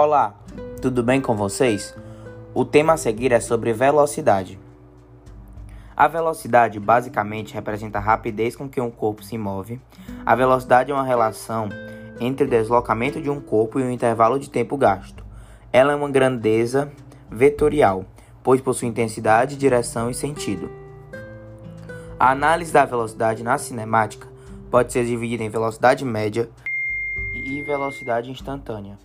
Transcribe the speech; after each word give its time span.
Olá, 0.00 0.32
tudo 0.80 1.02
bem 1.02 1.20
com 1.20 1.34
vocês? 1.34 1.92
O 2.54 2.64
tema 2.64 2.92
a 2.92 2.96
seguir 2.96 3.32
é 3.32 3.40
sobre 3.40 3.72
velocidade. 3.72 4.56
A 5.96 6.06
velocidade 6.06 6.78
basicamente 6.78 7.52
representa 7.52 7.98
a 7.98 8.00
rapidez 8.00 8.54
com 8.54 8.68
que 8.68 8.80
um 8.80 8.92
corpo 8.92 9.24
se 9.24 9.36
move. 9.36 9.80
A 10.24 10.36
velocidade 10.36 10.92
é 10.92 10.94
uma 10.94 11.02
relação 11.02 11.68
entre 12.20 12.46
o 12.46 12.48
deslocamento 12.48 13.20
de 13.20 13.28
um 13.28 13.40
corpo 13.40 13.80
e 13.80 13.82
o 13.82 13.90
intervalo 13.90 14.38
de 14.38 14.48
tempo 14.48 14.76
gasto. 14.76 15.24
Ela 15.72 15.94
é 15.94 15.96
uma 15.96 16.08
grandeza 16.08 16.92
vetorial, 17.28 18.04
pois 18.40 18.60
possui 18.60 18.86
intensidade, 18.86 19.56
direção 19.56 20.08
e 20.08 20.14
sentido. 20.14 20.70
A 22.20 22.30
análise 22.30 22.72
da 22.72 22.84
velocidade 22.84 23.42
na 23.42 23.58
cinemática 23.58 24.28
pode 24.70 24.92
ser 24.92 25.04
dividida 25.04 25.42
em 25.42 25.50
velocidade 25.50 26.04
média 26.04 26.48
e 27.34 27.60
velocidade 27.62 28.30
instantânea. 28.30 28.96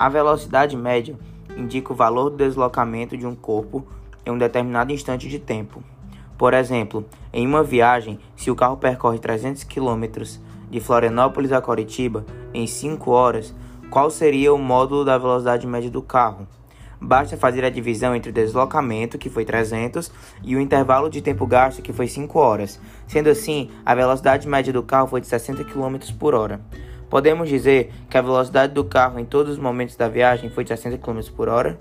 A 0.00 0.08
velocidade 0.08 0.74
média 0.78 1.14
indica 1.54 1.92
o 1.92 1.94
valor 1.94 2.30
do 2.30 2.38
deslocamento 2.38 3.18
de 3.18 3.26
um 3.26 3.34
corpo 3.34 3.86
em 4.24 4.30
um 4.30 4.38
determinado 4.38 4.94
instante 4.94 5.28
de 5.28 5.38
tempo. 5.38 5.84
Por 6.38 6.54
exemplo, 6.54 7.04
em 7.30 7.46
uma 7.46 7.62
viagem, 7.62 8.18
se 8.34 8.50
o 8.50 8.56
carro 8.56 8.78
percorre 8.78 9.18
300 9.18 9.62
km 9.64 10.22
de 10.70 10.80
Florianópolis 10.80 11.52
a 11.52 11.60
Curitiba 11.60 12.24
em 12.54 12.66
5 12.66 13.10
horas, 13.10 13.54
qual 13.90 14.08
seria 14.08 14.54
o 14.54 14.58
módulo 14.58 15.04
da 15.04 15.18
velocidade 15.18 15.66
média 15.66 15.90
do 15.90 16.00
carro? 16.00 16.48
Basta 16.98 17.36
fazer 17.36 17.62
a 17.62 17.70
divisão 17.70 18.16
entre 18.16 18.30
o 18.30 18.34
deslocamento, 18.34 19.18
que 19.18 19.28
foi 19.28 19.44
300, 19.44 20.10
e 20.42 20.56
o 20.56 20.60
intervalo 20.60 21.10
de 21.10 21.20
tempo 21.20 21.46
gasto, 21.46 21.82
que 21.82 21.92
foi 21.92 22.06
5 22.06 22.38
horas. 22.38 22.80
Sendo 23.06 23.28
assim, 23.28 23.70
a 23.84 23.94
velocidade 23.94 24.48
média 24.48 24.72
do 24.72 24.82
carro 24.82 25.08
foi 25.08 25.20
de 25.20 25.26
60 25.26 25.62
km 25.64 25.98
por 26.18 26.34
hora. 26.34 26.58
Podemos 27.10 27.48
dizer 27.48 27.92
que 28.08 28.16
a 28.16 28.22
velocidade 28.22 28.72
do 28.72 28.84
carro 28.84 29.18
em 29.18 29.24
todos 29.24 29.54
os 29.54 29.58
momentos 29.58 29.96
da 29.96 30.08
viagem 30.08 30.48
foi 30.48 30.62
de 30.62 30.68
60 30.68 30.96
km 30.98 31.20
por 31.36 31.48
hora? 31.48 31.76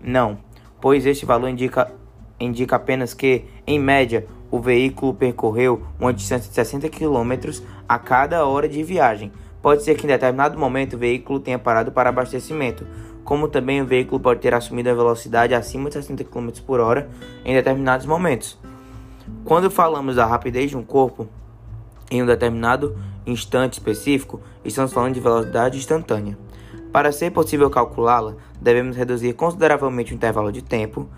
Não, 0.00 0.38
pois 0.80 1.04
este 1.04 1.26
valor 1.26 1.48
indica, 1.48 1.90
indica 2.38 2.76
apenas 2.76 3.12
que, 3.12 3.44
em 3.66 3.76
média, 3.76 4.24
o 4.48 4.60
veículo 4.60 5.12
percorreu 5.12 5.82
uma 5.98 6.14
distância 6.14 6.48
de 6.48 6.54
60 6.54 6.88
km 6.88 7.60
a 7.88 7.98
cada 7.98 8.46
hora 8.46 8.68
de 8.68 8.84
viagem. 8.84 9.32
Pode 9.60 9.82
ser 9.82 9.96
que 9.96 10.04
em 10.04 10.08
determinado 10.08 10.56
momento 10.56 10.94
o 10.94 10.98
veículo 10.98 11.40
tenha 11.40 11.58
parado 11.58 11.90
para 11.90 12.10
abastecimento, 12.10 12.86
como 13.24 13.48
também 13.48 13.82
o 13.82 13.86
veículo 13.86 14.20
pode 14.20 14.38
ter 14.38 14.54
assumido 14.54 14.88
a 14.88 14.94
velocidade 14.94 15.54
acima 15.54 15.88
de 15.88 15.94
60 15.96 16.22
km 16.22 16.50
por 16.64 16.78
hora 16.78 17.10
em 17.44 17.52
determinados 17.52 18.06
momentos. 18.06 18.56
Quando 19.44 19.68
falamos 19.68 20.14
da 20.14 20.24
rapidez 20.24 20.70
de 20.70 20.76
um 20.76 20.84
corpo, 20.84 21.26
em 22.10 22.22
um 22.22 22.26
determinado 22.26 22.96
instante 23.26 23.74
específico, 23.74 24.40
estamos 24.64 24.92
falando 24.92 25.14
de 25.14 25.20
velocidade 25.20 25.78
instantânea. 25.78 26.38
Para 26.92 27.12
ser 27.12 27.30
possível 27.30 27.68
calculá-la, 27.68 28.36
devemos 28.60 28.96
reduzir 28.96 29.32
consideravelmente 29.34 30.12
o 30.12 30.14
intervalo 30.14 30.52
de 30.52 30.62
tempo, 30.62 31.08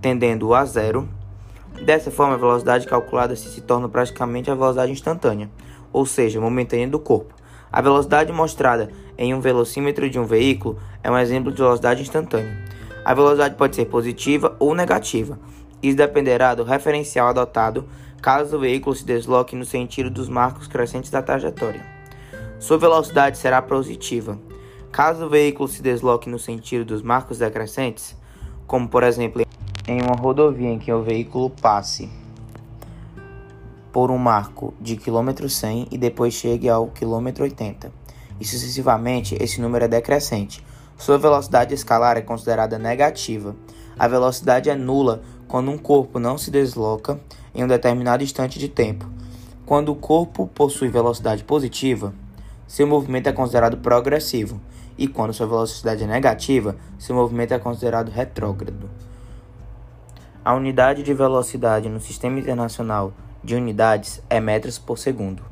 tendendo 0.00 0.54
a 0.54 0.64
zero. 0.64 1.08
Dessa 1.84 2.10
forma, 2.10 2.34
a 2.34 2.38
velocidade 2.38 2.86
calculada 2.86 3.36
se 3.36 3.60
torna 3.60 3.88
praticamente 3.88 4.50
a 4.50 4.54
velocidade 4.54 4.92
instantânea, 4.92 5.50
ou 5.92 6.06
seja, 6.06 6.40
momentânea 6.40 6.88
do 6.88 6.98
corpo. 6.98 7.34
A 7.70 7.82
velocidade 7.82 8.32
mostrada 8.32 8.90
em 9.18 9.34
um 9.34 9.40
velocímetro 9.40 10.08
de 10.08 10.18
um 10.18 10.24
veículo 10.24 10.78
é 11.02 11.10
um 11.10 11.18
exemplo 11.18 11.52
de 11.52 11.58
velocidade 11.58 12.00
instantânea. 12.00 12.56
A 13.04 13.12
velocidade 13.12 13.56
pode 13.56 13.76
ser 13.76 13.84
positiva 13.86 14.56
ou 14.58 14.74
negativa. 14.74 15.38
Isso 15.82 15.96
dependerá 15.96 16.54
do 16.54 16.64
referencial 16.64 17.28
adotado 17.28 17.84
caso 18.20 18.56
o 18.56 18.60
veículo 18.60 18.94
se 18.94 19.04
desloque 19.04 19.54
no 19.54 19.64
sentido 19.64 20.10
dos 20.10 20.28
marcos 20.28 20.66
crescentes 20.66 21.10
da 21.10 21.22
trajetória. 21.22 21.84
Sua 22.58 22.76
velocidade 22.76 23.38
será 23.38 23.62
positiva. 23.62 24.38
Caso 24.90 25.26
o 25.26 25.28
veículo 25.28 25.68
se 25.68 25.82
desloque 25.82 26.28
no 26.28 26.38
sentido 26.38 26.84
dos 26.84 27.02
marcos 27.02 27.38
decrescentes, 27.38 28.16
como 28.66 28.88
por 28.88 29.02
exemplo 29.02 29.42
em 29.86 30.02
uma 30.02 30.14
rodovia 30.14 30.68
em 30.68 30.78
que 30.78 30.92
o 30.92 31.02
veículo 31.02 31.50
passe 31.50 32.10
por 33.92 34.10
um 34.10 34.18
marco 34.18 34.74
de 34.80 34.96
quilômetro 34.96 35.48
100 35.48 35.88
e 35.90 35.98
depois 35.98 36.34
chegue 36.34 36.68
ao 36.68 36.88
quilômetro 36.88 37.44
80, 37.44 37.90
e 38.40 38.44
sucessivamente 38.44 39.36
esse 39.40 39.60
número 39.60 39.84
é 39.84 39.88
decrescente. 39.88 40.64
Sua 40.96 41.16
velocidade 41.16 41.74
escalar 41.74 42.16
é 42.16 42.20
considerada 42.20 42.78
negativa. 42.78 43.54
A 43.98 44.08
velocidade 44.08 44.68
é 44.68 44.74
nula 44.74 45.22
quando 45.48 45.70
um 45.70 45.78
corpo 45.78 46.20
não 46.20 46.36
se 46.36 46.50
desloca 46.50 47.18
em 47.54 47.64
um 47.64 47.66
determinado 47.66 48.22
instante 48.22 48.58
de 48.58 48.68
tempo. 48.68 49.08
Quando 49.64 49.90
o 49.90 49.96
corpo 49.96 50.46
possui 50.46 50.88
velocidade 50.88 51.42
positiva, 51.42 52.14
seu 52.66 52.86
movimento 52.86 53.28
é 53.28 53.32
considerado 53.32 53.78
progressivo, 53.78 54.60
e 54.96 55.08
quando 55.08 55.32
sua 55.32 55.46
velocidade 55.46 56.04
é 56.04 56.06
negativa, 56.06 56.76
seu 56.98 57.16
movimento 57.16 57.54
é 57.54 57.58
considerado 57.58 58.10
retrógrado. 58.10 58.90
A 60.44 60.54
unidade 60.54 61.02
de 61.02 61.14
velocidade 61.14 61.88
no 61.88 62.00
Sistema 62.00 62.38
Internacional 62.38 63.12
de 63.42 63.54
Unidades 63.54 64.22
é 64.28 64.40
metros 64.40 64.78
por 64.78 64.98
segundo. 64.98 65.42